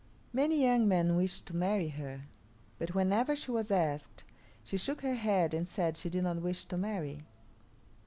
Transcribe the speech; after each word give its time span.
Many 0.33 0.63
young 0.63 0.87
men 0.87 1.15
wished 1.15 1.45
to 1.45 1.55
marry 1.55 1.89
her, 1.89 2.21
but 2.79 2.95
whenever 2.95 3.35
she 3.35 3.51
was 3.51 3.69
asked 3.69 4.23
she 4.63 4.75
shook 4.75 5.01
her 5.01 5.13
head 5.13 5.53
and 5.53 5.67
said 5.67 5.95
she 5.95 6.09
did 6.09 6.23
not 6.23 6.37
wish 6.41 6.65
to 6.65 6.75
marry. 6.75 7.21